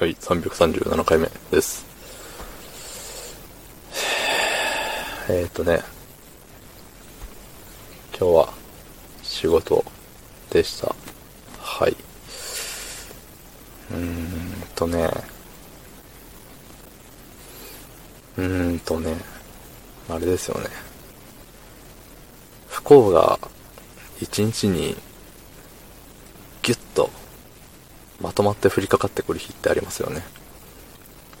[0.00, 1.84] はい、337回目です。
[5.28, 5.82] えーっとね、
[8.18, 8.54] 今日は
[9.22, 9.84] 仕事
[10.48, 10.94] でした。
[11.58, 11.94] はい。
[13.90, 15.10] うーんとね、
[18.38, 19.14] うーんとね、
[20.08, 20.70] あれですよね。
[22.68, 23.38] 不幸が
[24.18, 24.96] 一日に
[26.62, 27.10] ギュッと
[28.20, 30.22] まとまって降りかかってくる日ってありますよね。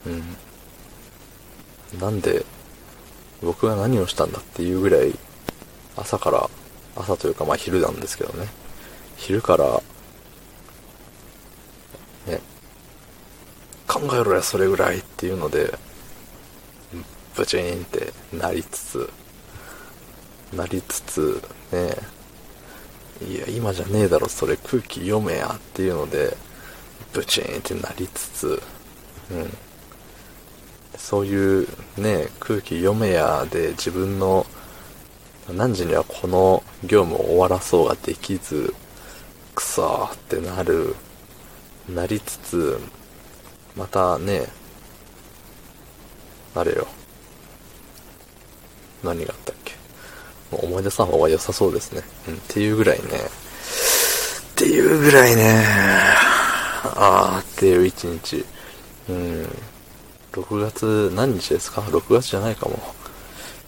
[0.06, 2.00] うん。
[2.00, 2.44] なんで、
[3.42, 5.14] 僕が何をしたんだっていうぐらい、
[5.96, 6.48] 朝から、
[6.96, 8.48] 朝というかまあ昼なんですけどね。
[9.16, 9.82] 昼から、
[12.26, 12.40] ね、
[13.86, 15.78] 考えろやそれぐらいっていうので、
[17.34, 19.10] ブチーンってなりつつ、
[20.54, 21.96] なりつつ、ね、
[23.26, 26.36] いや、今じゃねえだろ、それ空気読めやっていうので、
[27.12, 28.62] ブチーンってなりつつ、
[29.30, 29.50] うん。
[30.96, 34.46] そういうね、空気読めやで自分の
[35.48, 38.74] 何時にはこの業務を終わらそうができず、
[39.54, 40.94] くそーってなる、
[41.88, 42.78] なりつつ、
[43.76, 44.46] またね、
[46.54, 46.86] あれよ。
[49.02, 49.74] 何があったっけ
[50.50, 52.02] もう思い出さん方が良さそうですね。
[52.28, 55.64] うん、っていうぐらいね、っていうぐらいね、
[56.82, 58.44] あーっていう一日。
[59.08, 59.48] うん。
[60.32, 62.78] 6月何日ですか ?6 月じゃないかも。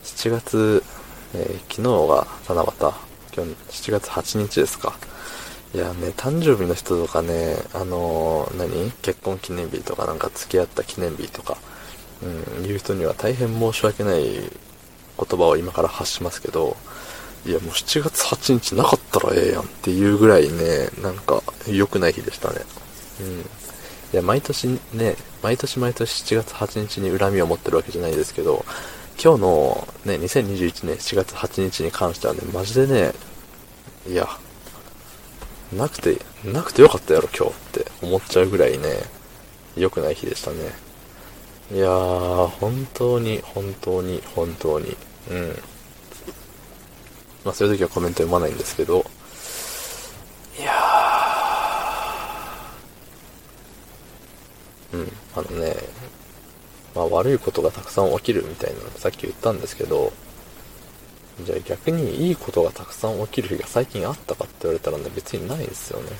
[0.04, 0.82] 7月、
[1.34, 2.94] えー昨日が七夕。
[3.34, 4.94] 今日7月8日ですか。
[5.74, 8.90] いやね、誕生日の人とかね、あのー何？
[9.02, 11.56] 結婚記念日とかなんか付き合った記念日とか、
[12.58, 14.50] うん、いう人には大変申し訳ない言
[15.16, 16.76] 葉を今から発しますけど、
[17.46, 22.60] いやもう7月8日なかったらええやんっていうぐらいね、なんか良くない日でしたね。
[23.20, 23.40] うん。
[23.40, 23.42] い
[24.12, 28.64] や、毎年ね、毎年毎年7月8日に恨みを持ってるわけじゃないですけど、
[29.22, 33.12] 今日のね、2021年7月8日に関してはね、マジでね、
[34.08, 34.28] いや、
[35.72, 38.88] なくて、なくてよかったやろ今日って思っちゃうぐらいね、
[39.76, 40.56] 良くない日でしたね。
[41.72, 44.96] いやー、本当に、本当に、本当に、
[45.30, 45.62] うん。
[47.44, 49.04] まあそういう時はコメント読まないんですけど、
[50.58, 50.91] いやー、
[54.92, 55.76] うん、あのね、
[56.94, 60.12] まあ悪いことがたくさん起きるみたいなのさっき言ったんですけど、
[61.44, 66.10] じゃあ逆にいいことがたくさん起きる日が最近あったかって言われたらね、別にないですよね。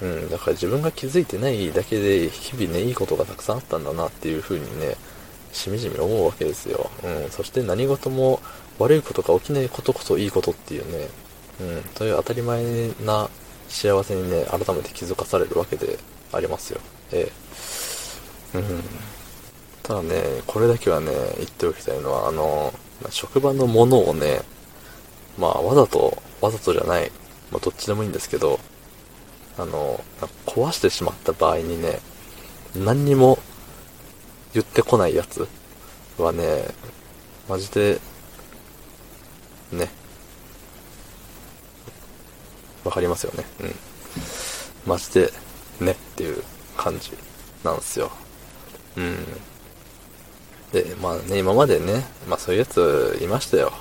[0.00, 4.96] うん、だから自分が気づいてないだけで日々ね、いいことがたくさんあったんだなっていう風にね、
[5.52, 6.90] しみじみ思うわけですよ。
[7.02, 8.40] うん、そして何事も
[8.78, 11.08] 悪いことが起きないことこそいいことっていうね、
[11.60, 12.62] うん、という当たり前
[13.04, 13.28] な
[13.68, 15.98] 幸せにね、改めて気づかされるわけで
[16.32, 16.80] ありますよ。
[17.12, 17.30] え
[18.54, 18.58] え。
[18.58, 18.82] うん。
[19.82, 22.72] ただね、これだけはね、言っておきたいのは、あの、
[23.10, 24.40] 職場のものをね、
[25.38, 27.10] まあ、わざと、わざとじゃない、
[27.50, 28.58] まあ、どっちでもいいんですけど、
[29.56, 30.02] あの、
[30.46, 32.00] 壊してしまった場合にね、
[32.74, 33.38] 何にも
[34.52, 35.48] 言ってこないやつ
[36.18, 36.64] はね、
[37.48, 38.00] マジで、
[39.72, 39.88] ね、
[42.88, 43.44] わかりますよね。
[43.60, 43.74] うん。
[44.86, 45.30] マジで、
[45.80, 46.42] ねっていう
[46.78, 47.12] 感じ
[47.62, 48.10] なんですよ。
[48.96, 49.16] うん。
[50.72, 53.72] で、まあね、今までね、まあそういうやついましたよ。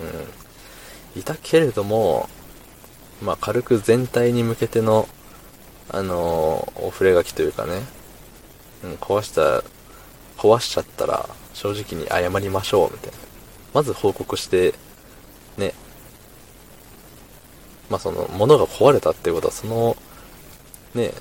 [0.00, 1.20] うん。
[1.20, 2.28] いたけれども、
[3.20, 5.08] まあ軽く全体に向けての、
[5.90, 7.82] あのーお触れ書きというかね、
[8.84, 9.64] うん、壊した、
[10.38, 13.16] 壊しちゃったら正直に謝りましょう、みたいな。
[13.74, 14.74] まず報告して、
[15.56, 15.74] ね、
[17.92, 19.96] まあその、物が壊れたっていうことは、その、
[20.94, 21.12] ね、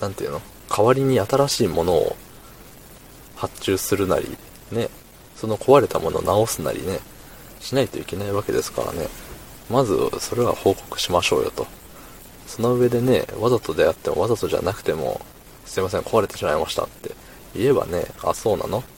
[0.00, 0.42] なんていうの？
[0.68, 2.16] 代わりに新しいものを
[3.36, 4.36] 発注するなり、
[4.72, 4.88] ね、
[5.36, 6.98] その壊れたものを直すなりね、
[7.60, 9.06] しないといけないわけですからね。
[9.70, 11.68] まず、それは報告しましょうよと。
[12.48, 15.20] その上でね、わざとであってもわざとじゃなくても、
[15.64, 17.14] すいません、壊れてしまいましたって
[17.54, 18.78] 言えばね、あ、そうなの？
[18.78, 18.88] って。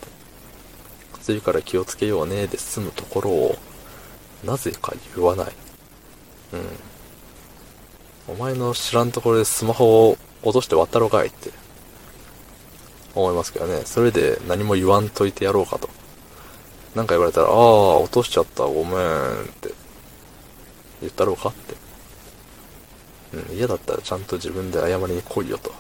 [1.23, 3.57] 次から気をつけようねで済むところを、
[4.45, 5.53] なぜか言わない。
[6.53, 6.61] うん。
[8.29, 11.51] お前の知らんところでスマホを落として渡ろうかいって
[13.15, 13.83] 思いますけどね。
[13.85, 15.89] それで何も言わんといてやろうかと。
[16.95, 18.95] なんか言われたら、ああ、落としちゃった、ごめんっ
[19.61, 19.73] て
[21.01, 21.75] 言ったろうかって。
[23.51, 25.73] うん、嫌だったらちゃんと自分で謝りに来いよと。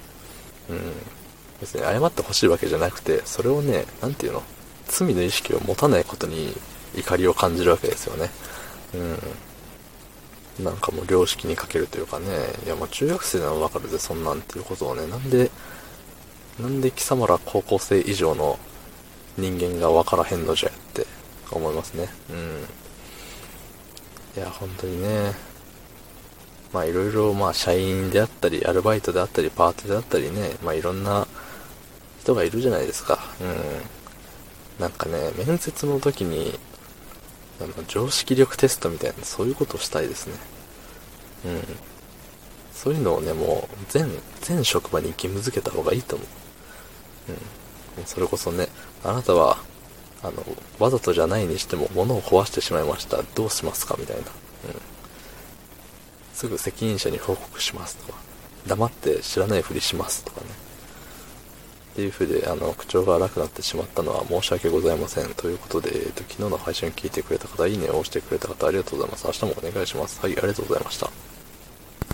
[0.71, 0.93] うん。
[1.61, 4.43] 別に謝ってほしいわけじゃなくて、それをね、なんていうの？
[4.87, 6.53] 罪の意識を持たないことに
[6.97, 8.31] 怒りを感じるわけですよね。
[8.95, 9.19] うん。
[10.61, 12.27] なんかもう良識に欠けるというかね、
[12.65, 15.51] いやもう中学生ならわかるぜ、そんなんっていうことをね、なんで
[16.61, 18.59] なんで貴様ら高校生以上の
[19.37, 21.07] 人間が分からへんのじゃって
[21.51, 22.09] 思いますね。
[22.31, 24.41] うん。
[24.41, 25.33] いや、本当にね。
[26.73, 31.27] まあいろいろ、まあ社員であったり、アルバイトであったり、パートであったりね、まあいろんな
[32.21, 33.19] 人がいるじゃないですか。
[33.41, 33.57] うん。
[34.81, 36.57] なんかね、面接の時に、
[37.61, 40.35] あの、常識力テストみたいな、そういうことをしたいですね。
[41.47, 41.63] うん。
[42.73, 44.11] そういうのをね、もう、全、
[44.41, 46.29] 全職場に義務付けた方がいいと思う。
[47.99, 48.07] うん。
[48.07, 48.69] それこそね、
[49.05, 49.59] あなたは、
[50.23, 50.45] あの、
[50.79, 53.23] わざとじゃないにしても物を壊してしまいました。
[53.35, 54.23] どうしますかみたいな。
[54.23, 54.29] うん。
[56.33, 58.19] すぐ責任者に報告しますとか。
[58.67, 60.47] 黙って知らないふりしますとかね。
[61.95, 65.33] っていう風で、あの、口調が荒くなってしまったのは申し訳ございません。
[65.35, 69.27] ということで、えっと、昨日の配信を聞いてくれた方、いいねを押してくれた方、ありがとうございます。
[69.29, 70.21] 明日もお願いします。
[70.21, 71.24] はい、ありがとうございました。